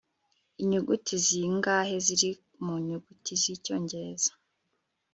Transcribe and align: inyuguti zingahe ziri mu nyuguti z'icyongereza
inyuguti 0.61 1.13
zingahe 1.25 1.95
ziri 2.05 2.29
mu 2.65 2.73
nyuguti 2.85 3.33
z'icyongereza 3.41 4.31